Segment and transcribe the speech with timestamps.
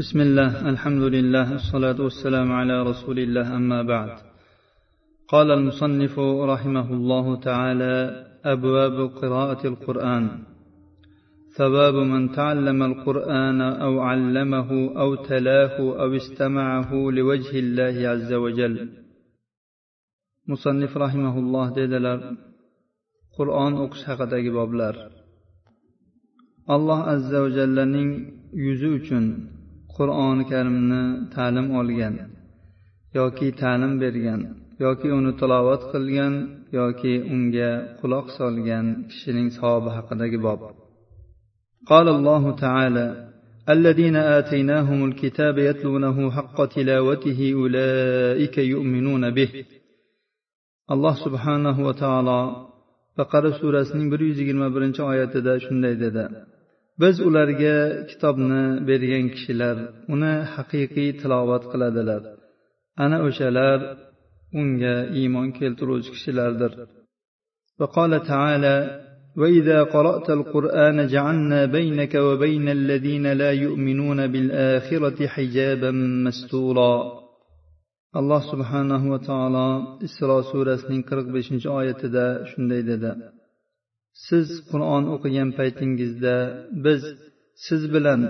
[0.00, 4.10] بسم الله الحمد لله الصلاة والسلام على رسول الله أما بعد
[5.28, 6.18] قال المصنف
[6.52, 7.94] رحمه الله تعالى
[8.44, 10.24] أبواب قراءة القرآن
[11.56, 14.70] ثواب من تعلم القرآن أو علمه
[15.02, 18.88] أو تلاه أو استمعه لوجه الله عز وجل
[20.48, 22.18] مصنف رحمه الله dedilar
[23.36, 24.94] qur'on o'qish haqidagi boblar.
[26.74, 28.08] Alloh azza va jallaning
[28.98, 29.24] uchun
[29.95, 31.03] qur'oni karimni
[31.35, 32.15] ta'lim olgan
[33.17, 34.41] yoki ta'lim bergan
[34.85, 36.33] yoki uni tilovat qilgan
[36.79, 40.61] yoki unga quloq solgan kishining savobi haqidagi bob
[41.91, 43.05] قال الله تعالى
[43.75, 49.49] الذين آتيناهم الكتاب يتلونه حق تلاوته أولئك يؤمنون به
[50.93, 52.39] alloh subhanahu va taolo
[53.19, 56.23] baqara surasining bir yuz yigirma birinchi oyatida shunday dedi
[57.01, 57.77] biz ularga
[58.09, 59.77] kitobni bergan kishilar
[60.13, 62.21] uni haqiqiy tilovat qiladilar
[63.03, 63.79] ana o'shalar
[64.59, 66.73] unga iymon keltiruvchi kishilardir
[67.81, 68.77] وقال تعالى
[69.41, 75.91] وإذا قرأت القرآن جعلنا بينك وبين الذين لا يؤمنون بالآخرة حجابا
[76.25, 76.95] مستورا
[78.19, 79.67] alloh subhanahu va taolo
[80.07, 83.11] isro surasining qirq beshinchi oyatida shunday dedi
[84.27, 86.35] siz qur'on o'qigan paytingizda
[86.85, 87.01] biz
[87.65, 88.21] siz bilan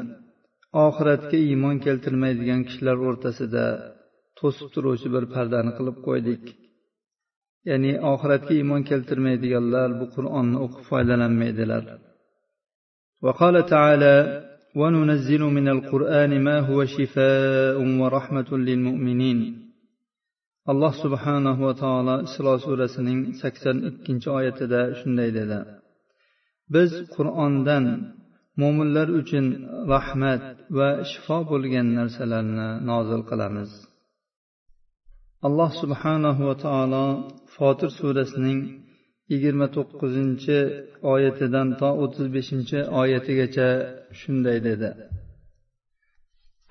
[0.86, 3.66] oxiratga iymon keltirmaydigan kishilar o'rtasida
[4.40, 6.44] to'sib turuvchi bir pardani qilib qo'ydik
[7.70, 11.84] ya'ni oxiratga iymon keltirmaydiganlar bu qur'onni o'qib foydalanmaydilar
[13.26, 14.16] وقال تعالى
[14.82, 19.40] وننزل من القرآن ما هو شفاء ورحمة للمؤمنين
[20.72, 25.60] alloh subhanahu va taolo isro surasining sakson ikkinchi oyatida shunday dedi
[26.75, 27.85] Biz qur'ondan
[28.61, 29.47] mo'minlar uchun
[29.93, 30.43] rahmat
[30.79, 33.71] va shifo bo'lgan narsalarni nozil qilamiz.
[35.47, 37.07] Alloh subhanahu va taolo
[37.55, 38.61] fotir surasining
[39.33, 40.59] yigirma to'qqizinchi
[41.13, 43.69] oyatidan to o'ttiz beshinchi oyatigacha
[44.21, 44.91] shunday dedi.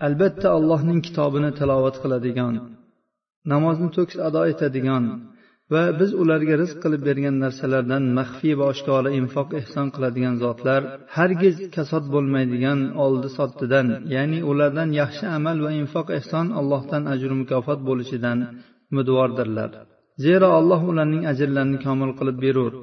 [0.07, 2.55] Albatta allohning kitobini tilovat qiladigan
[3.51, 5.03] namozni to'kis ado etadigan
[5.73, 10.81] va biz ularga rizq qilib bergan narsalardan maxfiy va oshkora infoq ehson qiladigan zotlar
[11.17, 17.79] hargiz kasod bo'lmaydigan oldi sotdidan ya'ni ulardan yaxshi amal va infoq ehson allohdan ajru mukofot
[17.89, 18.37] bo'lishidan
[18.91, 19.71] umidvordirlar.
[20.25, 22.73] Zero alloh ularning ajrlarini komil qilib berur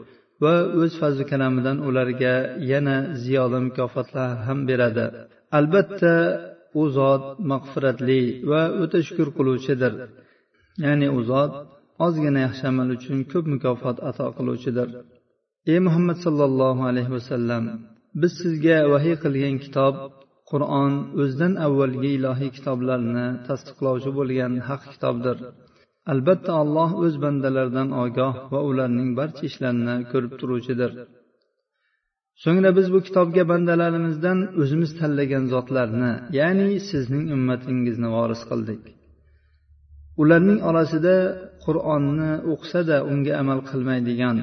[0.42, 2.34] va o'z fazli kalamidan ularga
[2.72, 5.06] yana ziyoda mukofotlar ham beradi.
[5.58, 6.14] Albatta
[6.80, 9.92] u zot mag'firatli va o'ta shukur qiluvchidir.
[10.84, 11.52] Ya'ni u zot
[12.06, 14.88] ozgina yaxshi amal uchun ko'p mukofot ato qiluvchidir.
[15.72, 17.64] Ey muhammad sollallohu alayhi vasallam
[18.20, 19.94] biz sizga vahiy qilgan kitob
[20.50, 20.92] qur'on
[21.22, 25.36] o'zidan avvalgi ilohiy kitoblarni tasdiqlovchi bo'lgan haq kitobdir.
[26.12, 30.92] Albatta alloh o'z bandalaridan ogoh va ularning barcha ishlarini ko'rib turuvchidir.
[32.42, 38.82] So'ngra biz bu kitobga bandalarimizdan o'zimiz tanlagan zotlarni ya'ni sizning ummatingizni voris qildik.
[40.22, 41.16] Ularning orasida
[41.64, 44.36] qur'onni o'qisada unga amal qilmaydigan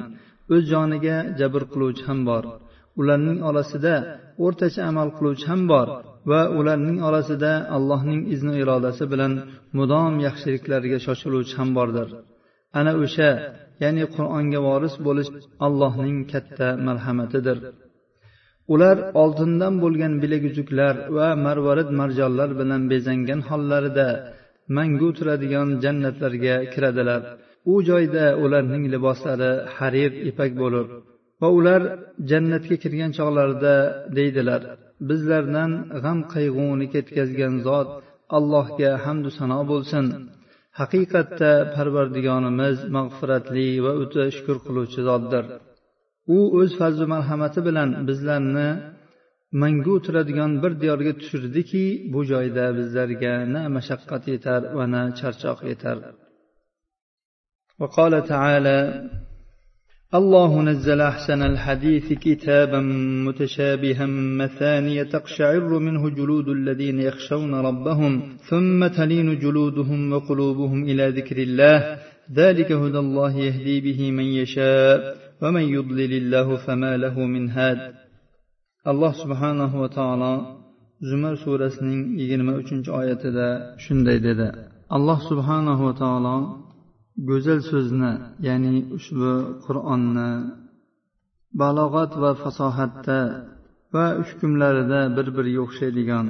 [0.54, 2.44] o'z joniga jabr qiluvchi ham bor.
[3.00, 3.94] Ularning orasida
[4.44, 5.88] o'rtacha amal qiluvchi ham bor
[6.30, 9.32] va ularning orasida allohning izni irodasi bilan
[9.78, 12.08] mudom yaxshiliklarga shoshiluvchi ham bordir.
[12.78, 13.30] Ana o'sha
[13.82, 15.30] ya'ni qur'onga voris bo'lish
[15.66, 17.58] allohning katta marhamatidir.
[18.74, 24.08] Ular oltindan bo'lgan bilaguzuklar va marvarid marjonlar bilan bezangan hollarida
[24.76, 27.22] mangu turadigan jannatlarga kiradilar.
[27.72, 30.88] U joyda ularning liboslari harir ipak bo'lib
[31.40, 31.82] va ular
[32.30, 33.74] jannatga kirgan chog'larida
[34.16, 34.62] deydilar.
[35.08, 35.70] Bizlardan
[36.02, 37.88] g'am qayg'uni ketkazgan zot
[38.36, 40.04] allohga hamdu sano bo'lsin.
[40.80, 45.44] Haqiqatda parvardigonimiz mag'firatli va o'ta shukur qiluvchi zotdir.
[46.36, 48.68] U o'z fazli marhamati bilan bizlarni
[49.61, 51.83] mangu turadigan bir diyorga tushirdiki
[52.13, 55.97] bu joyda bizlarga na mashaqqat yetar va na charchoq yetar
[57.81, 58.77] وقال تعالى
[60.19, 62.79] الله نزل احسن الحديث كتابا
[63.27, 64.05] متشابها
[64.41, 68.13] مثانية تقشعر منه جلود الذين يخشون ربهم
[68.49, 71.97] ثم تلين جلودهم وقلوبهم الى ذكر الله
[72.33, 77.93] ذلك هدى الله يهدي به من يشاء ومن يضلل الله فما له من هاد
[78.90, 80.34] alloh subhanahu va taolo
[81.08, 83.48] zumar surasining yigirma uchinchi oyatida
[83.84, 84.48] shunday dedi.
[84.96, 86.36] Alloh subhanahu va taolo
[87.28, 88.12] go'zal so'zni
[88.46, 89.32] ya'ni ushbu
[89.66, 90.30] qur'onni
[91.60, 93.20] balog'at va fasohatda
[93.94, 96.26] va hukmlarida bir biriga o'xshaydigan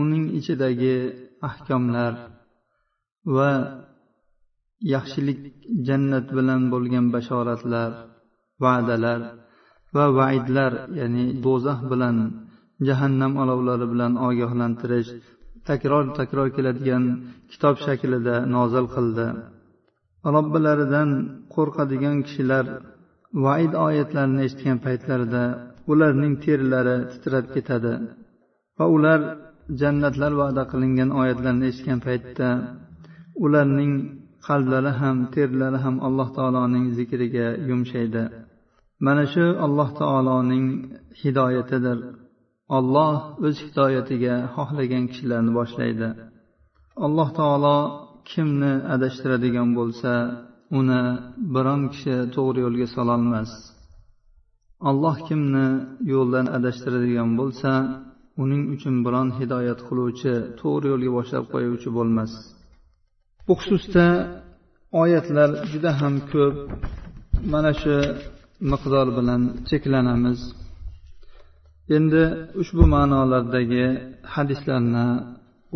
[0.00, 0.96] uning ichidagi
[1.48, 2.12] ahkomlar
[3.36, 3.50] va
[4.94, 5.40] yaxshilik
[5.86, 7.90] jannat bilan bo'lgan bashoratlar
[8.64, 9.20] va'dalar
[9.96, 12.16] va vaidlar ya'ni do'zax bilan
[12.88, 15.10] jahannam olovlari bilan ogohlantirish
[15.68, 17.04] takror takror keladigan
[17.50, 19.26] kitob shaklida nozil qildi.
[20.34, 21.10] Robbilaridan
[21.54, 22.64] qo'rqadigan kishilar
[23.44, 25.44] vaid oyatlarini eshitgan paytlarida
[25.92, 27.94] ularning terilari titrab ketadi
[28.78, 29.20] va ular
[29.80, 32.48] jannatlar va'da qilingan oyatlarni eshitgan paytda
[33.44, 33.92] ularning
[34.46, 38.22] qalblari ham terlari ham alloh taoloning zikriga yumshaydi.
[39.06, 40.66] Mana shu alloh taoloning
[41.20, 41.98] hidoyatidir.
[42.76, 43.16] Olloh
[43.46, 46.08] o'z hidoyatiga xohlagan kishilarni boshlaydi.
[47.06, 47.78] Alloh taolo
[48.30, 50.12] kimni adashtiradigan bo'lsa
[50.78, 51.02] uni
[51.54, 53.50] biron kishi to'g'ri yo'lga sololmas.
[54.90, 55.66] Alloh kimni
[56.12, 57.70] yo'ldan adashtiradigan bo'lsa
[58.42, 62.32] uning uchun biron hidoyat qiluvchi to'g'ri yo'lga boshlab qo'yuvchi bo'lmas.
[63.46, 64.06] Bu xususda
[65.02, 66.56] oyatlar juda ham ko'p.
[67.52, 67.94] Mana shu
[68.71, 70.39] miqdor bilan cheklanamiz
[71.97, 72.23] endi
[72.61, 73.85] ushbu ma'nolardagi
[74.33, 75.07] hadislarni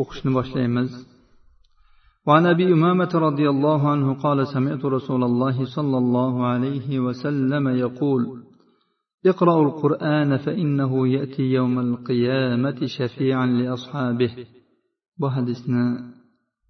[0.01, 0.91] o'qishni boshlaymiz
[2.27, 8.21] وعن ابي امامه رضي الله عنه قال سمعت رسول الله صلى الله عليه وسلم يقول
[9.25, 14.31] اقرأوا القرآن فإنه يأتي يوم القيامة شفيعا لأصحابه
[15.19, 16.13] بحدثنا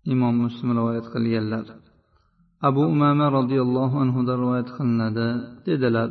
[0.07, 1.65] إمام مسلم رواية قليلا
[2.68, 5.27] abu umama roziyallohu anhudan rivoyat qilinadi
[5.68, 6.09] dedilar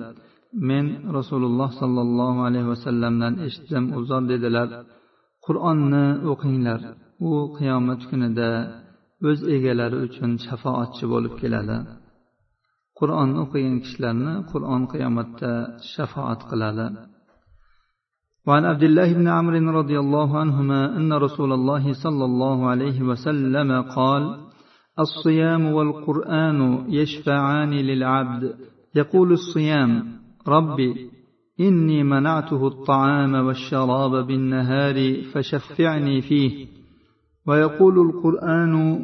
[0.68, 0.84] men
[1.18, 4.68] rasululloh sollallohu alayhi vasallamdan eshitdim u zot dedilar
[5.46, 6.80] qur'onni o'qinglar
[7.28, 8.50] u qiyomat kunida
[9.28, 11.76] o'z egalari uchun shafoatchi bo'lib keladi
[12.98, 15.52] qur'onni o'qigan kishilarni qur'on qiyomatda
[15.92, 16.88] shafoat qiladi
[18.48, 23.70] وعن عبد الله بن عمرو رضي الله عنهما أن رسول الله صلى الله عليه وسلم
[23.96, 24.22] قال
[24.99, 28.55] الصيام والقرآن يشفعان للعبد.
[28.95, 30.03] يقول الصيام
[30.47, 31.09] ربي
[31.59, 36.67] إني منعته الطعام والشراب بالنهار فشفعني فيه.
[37.47, 39.03] ويقول القرآن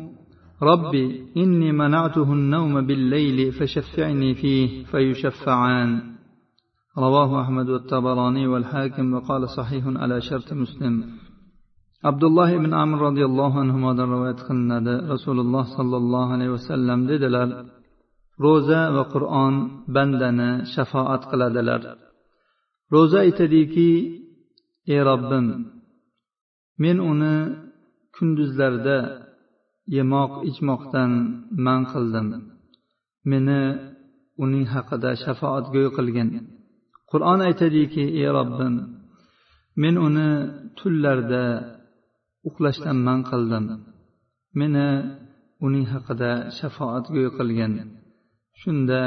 [0.63, 6.01] ربي إني منعته النوم بالليل فشفعني فيه فيشفعان.
[6.97, 11.03] رواه أحمد والطبراني والحاكم وقال صحيح على شرط مسلم.
[12.03, 14.95] Abdulloh ibn amr roziyallohu anhudan rivoyat qilinadi.
[15.13, 17.49] Rasululloh sollallohu alayhi vasallam dedilar
[18.45, 19.53] ro'za va qur'on
[19.95, 21.81] bandani shafoat qiladilar.
[22.93, 23.89] Ro'za aytadiki
[24.93, 25.45] ey robbim
[26.83, 27.35] men uni
[28.15, 28.97] kunduzlarda
[29.97, 31.11] yemoq ichmoqdan
[31.65, 32.27] man qildim.
[33.31, 33.61] Meni
[34.43, 36.29] uning haqida shafoatgo'y qilgin.
[37.11, 38.73] Qur'on aytadiki ey robbim
[39.81, 40.29] men uni
[40.79, 41.43] tunlarda
[42.47, 43.65] uxlashdan man qildim
[44.59, 44.87] meni
[45.65, 47.73] uning haqida shafoatgo'y qilgin
[48.61, 49.01] shunda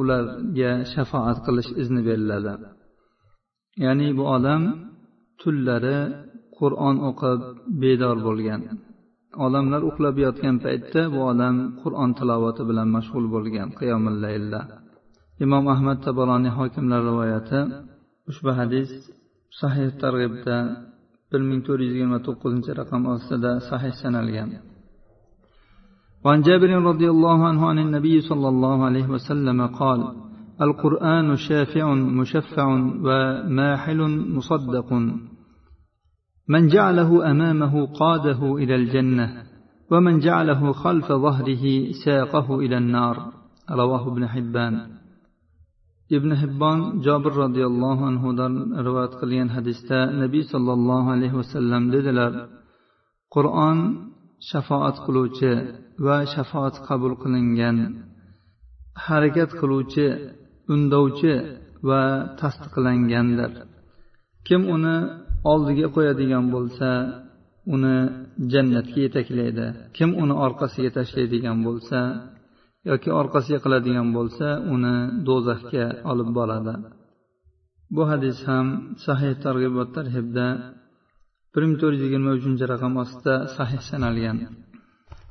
[0.00, 2.54] ularga shafoat qilish izni beriladi.
[3.84, 4.62] Ya'ni bu odam
[5.40, 5.98] tunlari
[6.58, 7.40] qur'on o'qib
[7.82, 8.60] bedor bo'lgan.
[9.46, 14.60] Odamlar uxlab yotgan paytda bu odam qur'on tilovati bilan mashg'ul bo'lgan qiyomillayilda
[15.44, 17.60] imom ahmad taboloniy hokimlar rivoyati
[18.30, 18.90] ushbu hadis
[19.60, 20.56] sahih targ'ibda
[21.36, 24.50] bir ming to'rt yuz yigirma to'qqizinchi raqam ostida sahih sanalgan
[26.24, 30.00] وعن جابر رضي الله عنه عن النبي صلى الله عليه وسلم قال
[30.66, 32.66] القرآن شافع مشفع
[33.06, 34.00] وماحل
[34.36, 34.92] مصدق
[36.48, 39.26] من جعله أمامه قاده إلى الجنة
[39.90, 41.64] ومن جعله خلف ظهره
[42.04, 43.16] ساقه إلى النار
[43.70, 44.74] رواه ابن حبان
[46.16, 48.52] ibn hibbon jobir roziyallohu anhudan
[48.86, 52.32] rivoyat qilgan hadisda nabiy sollallohu alayhi vasallam dedilar
[53.34, 53.78] qur'on
[54.50, 55.52] shafoat qiluvchi
[56.06, 57.76] va shafoat qabul qilingan
[59.06, 60.06] harakat qiluvchi
[60.74, 61.34] undovchi
[61.88, 62.02] va
[62.40, 63.52] tasdiqlangandir
[64.46, 64.96] kim uni
[65.52, 66.88] oldiga qo'yadigan bo'lsa
[67.74, 67.96] uni
[68.52, 69.66] jannatga yetaklaydi.
[69.96, 71.98] Kim uni orqasiga tashlaydigan bo'lsa
[72.89, 74.95] yoki orqasiga qiladigan bo'lsa uni
[75.27, 76.73] do'zaxga olib boradi
[77.95, 78.67] bu hadis ham
[79.05, 80.47] sahih targ'ibot tarhibda
[81.53, 84.37] bir ming to'rt yuz yigirma uchinchi raqam ostida sahih sanalgan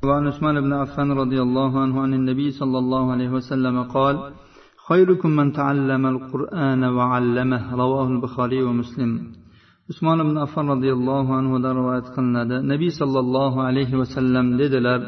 [0.09, 4.15] وعن عثمان بن عفان رضي الله عنه عن النبي صلى الله عليه وسلم قال
[4.89, 9.13] خيركم من تعلم القرآن وعلمه رواه البخاري ومسلم
[9.91, 15.01] usmon ibn affon roziyallohu anhudan rivoyat qilinadi nabiy sollallohu alayhi vasallam dedilar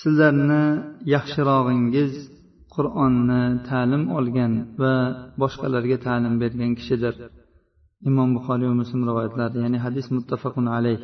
[0.00, 0.64] sizlarni
[1.14, 2.12] yaxshirog'ingiz
[2.74, 4.94] qur'onni ta'lim olgan va
[5.40, 7.14] boshqalarga ta'lim bergan kishidir.
[8.08, 10.98] Imom buxoriy va muslim rivoyatlari ya'ni hadis muttafaqun alayh.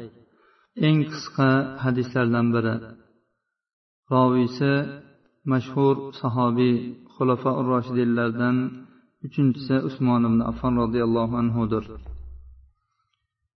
[0.87, 1.49] Eng qisqa
[1.85, 2.75] hadislardan biri.
[4.13, 4.73] Roviysi
[5.53, 6.75] mashhur sahobiy
[7.15, 8.57] xulafa roshidinlardan
[9.27, 11.85] uchinchisi usmon ibn affon roziyallohu anhudir.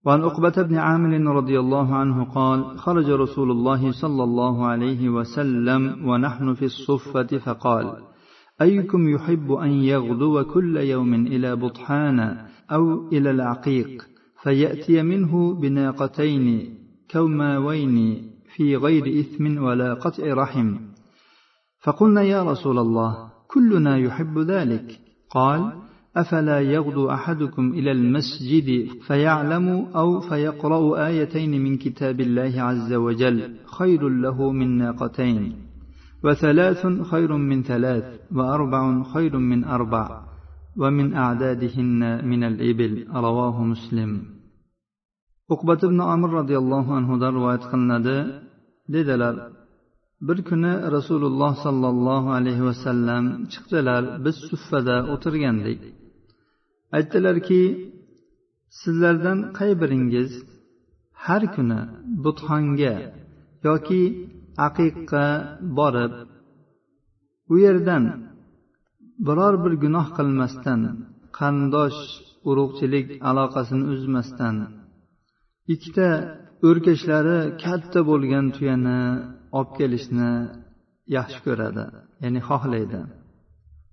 [0.06, 6.08] وعن عقبة بن عامر رضي الله عنه قال خرج رسول الله صلى الله عليه وسلم
[6.08, 7.96] ونحن في الصفة فقال
[8.60, 14.06] أيكم يحب أن يغدو كل يوم إلى بطحان أو إلى العقيق
[14.42, 16.74] فيأتي منه بناقتين
[17.10, 18.22] كوماوين
[18.56, 20.76] في غير إثم ولا قطع رحم.
[21.82, 25.00] فقلنا يا رسول الله كلنا يحب ذلك.
[25.30, 25.85] قال
[26.16, 28.68] أفلا يغدو أحدكم إلى المسجد
[29.06, 33.38] فيعلم أو فيقرأ آيتين من كتاب الله عز وجل
[33.78, 35.52] خير له من ناقتين.
[36.24, 38.04] وثلاث خير من ثلاث
[38.36, 40.06] وأربع خير من أربع.
[40.76, 44.22] ومن أعدادهن من الإبل رواه مسلم.
[45.50, 48.06] أقبة بن عمر رضي الله عنه در واتقند
[48.88, 49.36] ددلر
[50.20, 55.80] bir kuni rasululloh sollallohu alayhi vasallam chiqdilar biz suffada o'tirgandik
[56.96, 57.62] aytdilarki
[58.80, 60.30] sizlardan qay biringiz
[61.24, 61.80] har kuni
[62.24, 62.94] butxonga
[63.66, 64.02] yoki
[64.66, 65.26] aqiqqa
[65.78, 66.12] borib
[67.52, 68.04] u yerdan
[69.26, 70.80] biror bir gunoh qilmasdan
[71.38, 72.00] qarindosh
[72.48, 74.56] urug'chilik aloqasini uzmasdan
[75.74, 76.08] ikkita
[76.68, 79.00] o'rkashlari katta bo'lgan tuyani
[79.58, 80.30] olib kelishni
[81.16, 81.84] yaxshi ko'radi
[82.22, 83.00] ya'ni xohlaydi.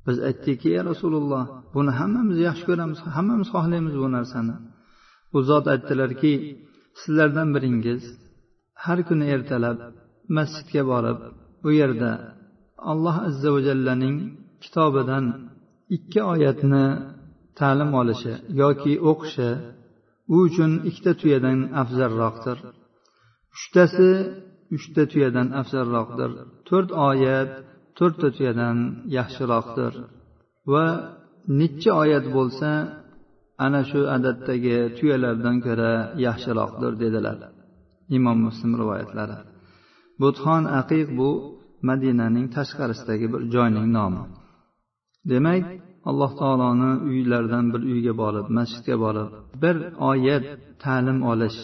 [0.05, 1.43] Biz aytdikki ey rasululloh
[1.75, 4.55] buni hammamiz yaxshi ko'ramiz hammamiz xohlaymiz bu narsani.
[5.35, 6.33] U zot aytdilarki
[7.01, 8.01] sizlardan biringiz
[8.83, 9.77] har kuni ertalab
[10.37, 11.19] masjidga borib
[11.67, 12.11] u yerda
[12.91, 14.17] alloh azza va jallaning
[14.63, 15.25] kitobidan
[15.95, 16.85] ikki oyatni
[17.59, 19.49] ta'lim olishi yoki o'qishi
[20.33, 22.57] u uchun ikkita tuyadan afzalroqdir.
[23.55, 24.09] Uchtasi
[24.75, 26.31] uchta tuyadan afzalroqdir.
[26.67, 27.51] To'rt oyat
[27.97, 28.77] to'rtta tuyadan
[29.17, 29.93] yaxshiroqdir.
[30.73, 30.85] Va
[31.59, 32.69] necha oyat bo'lsa
[33.65, 35.91] ana shu adatdagi tuyalardan ko'ra
[36.27, 37.37] yaxshiroqdir dedilar
[38.17, 39.37] imom muslim rivoyatlari.
[40.21, 41.29] Butxon aqiq bu
[41.89, 44.23] madinaning tashqarisidagi bir joyning nomi.
[45.31, 45.63] Demak
[46.09, 49.29] alloh taoloni uylaridan bir uyga borib masjidga borib
[49.63, 49.75] bir
[50.11, 50.45] oyat
[50.83, 51.59] ta'lim olish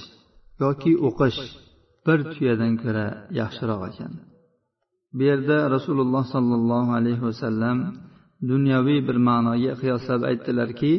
[0.63, 1.39] yoki o'qish
[2.05, 3.05] bir tuyadan ko'ra
[3.39, 4.12] yaxshiroq ekan.
[5.18, 7.78] Bu yerda rasululloh sollallohu alayhi vasallam
[8.51, 10.94] dunyoviy bir ma'noga qiyoslab aytdilarki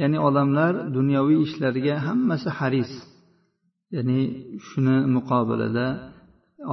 [0.00, 2.92] ya'ni odamlar dunyoviy ishlarga hammasi haris.
[3.94, 4.20] Ya'ni
[4.68, 5.86] shuni muqobilida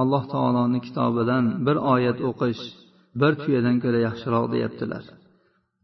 [0.02, 2.62] alloh taoloni kitobidan bir oyat o'qish
[3.20, 5.04] bir tuyadan ko'ra yaxshiroq deyaptilar.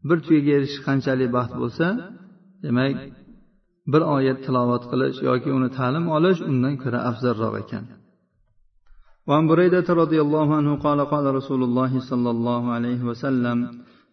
[0.07, 1.87] Bir tuyaga erishish qanchalik baxt bo'lsa
[2.65, 2.97] demak
[3.93, 7.85] bir oyat tilovat qilish yoki uni ta'lim olish undan ko'ra afzalroq ekan.
[9.29, 13.67] وعن بريدة رضي الله عنه قال قال رسول الله صلى الله عليه وسلم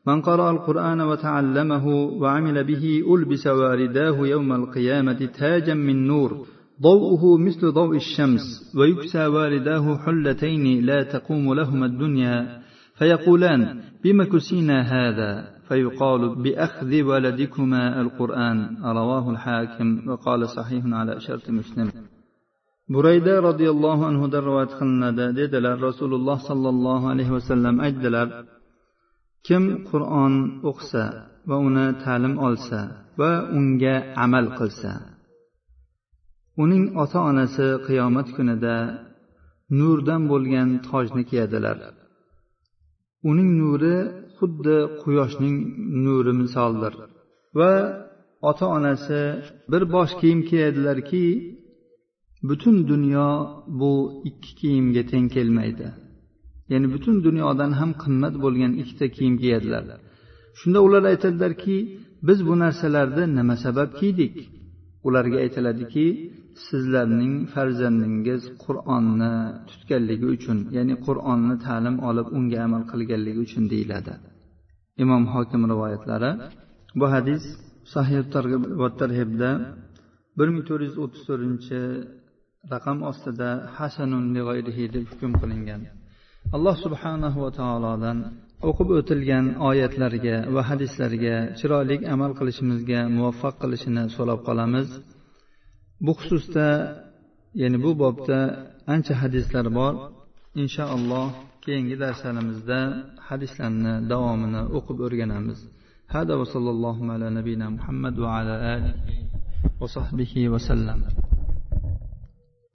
[0.06, 1.86] من قرأ القرآن وتعلمه
[2.20, 6.46] وعمل به ألبس وارداه يوم القيامة تاجا من نور
[6.82, 12.60] ضوءه مثل ضوء الشمس ويكسى وارداه حلتين لا تقوم لهما الدنيا
[12.98, 18.76] فيقولان بم كسينا هذا؟ فيقال بأخذ ولدكما القرآن.
[18.84, 21.90] رواه الحاكم وقال صحيح على شرط مسلم.
[22.94, 28.28] Burayda roziyallohu anhudan rivoyat qilinadi dedilar rasululloh sollallohu alayhi vasallam aytdilar
[29.46, 30.34] kim qur'on
[30.70, 31.04] o'qisa
[31.48, 32.80] va uni ta'lim olsa
[33.20, 34.92] va unga amal qilsa
[36.62, 38.76] uning ota onasi qiyomat kunida
[39.78, 41.76] nurdan bo'lgan tojni kiyadilar.
[43.30, 43.96] Uning nuri
[44.36, 45.56] xuddi quyoshning
[46.04, 46.94] nuri misoldir
[47.58, 47.72] va
[48.50, 49.20] ota onasi
[49.70, 51.24] bir bosh kiyim kiyadilarki
[52.42, 53.28] butun dunyo
[53.80, 55.88] bu ikki kiyimga teng kelmaydi.
[56.70, 59.84] Ya'ni butun dunyodan ham qimmat bo'lgan ikkita kiyim kiyadilar
[60.58, 61.76] shunda ular aytadilarki
[62.28, 64.34] biz bu narsalarni nima sabab kiydik?
[65.06, 66.06] Ularga aytiladiki
[66.66, 69.34] sizlarning farzandingiz qur'onni
[69.68, 74.12] tutganligi uchun ya'ni qur'onni ta'lim olib unga amal qilganligi uchun deyiladi.
[75.02, 76.30] Imom hokim rivoyatlari
[76.98, 77.44] bu hadis
[77.94, 79.50] sahih targ'ib va tarhibda
[80.38, 81.80] bir ming to'rt yuz o'ttiz to'rtinchi
[82.74, 84.24] raqam ostida hasanun
[84.94, 85.82] deb hukm qilingan.
[86.56, 88.18] Alloh subhanahu va taolodan
[88.68, 94.88] o'qib o'tilgan oyatlarga va hadislarga chiroyli amal qilishimizga muvaffaq qilishini so'rab qolamiz.
[96.04, 96.68] Bu xususda
[97.62, 98.38] ya'ni bu bobda
[98.94, 99.94] ancha hadislar bor.
[100.62, 101.28] Inshaalloh
[101.64, 102.78] keyingi darslarimizda
[103.28, 105.58] hadislarni davomini o'qib o'rganamiz.
[106.14, 109.16] Hada va sallallohu ala nabiyina muhammad va ala alihi
[109.80, 111.00] va sahbihi vasallam